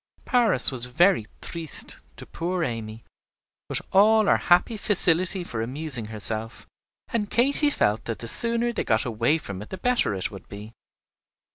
Paris 0.25 0.71
was 0.71 0.85
very 0.85 1.27
triste 1.41 1.99
to 2.17 2.25
poor 2.25 2.63
Amy, 2.63 3.03
with 3.69 3.83
all 3.91 4.25
her 4.25 4.37
happy 4.37 4.75
facility 4.75 5.43
for 5.43 5.61
amusing 5.61 6.05
herself; 6.05 6.65
and 7.09 7.29
Katy 7.29 7.69
felt 7.69 8.05
that 8.05 8.17
the 8.17 8.27
sooner 8.27 8.73
they 8.73 8.83
got 8.83 9.05
away 9.05 9.37
from 9.37 9.61
it 9.61 9.69
the 9.69 9.77
better 9.77 10.15
it 10.15 10.31
would 10.31 10.47
be. 10.49 10.73